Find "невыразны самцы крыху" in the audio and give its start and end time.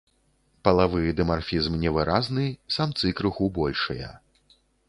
1.85-3.45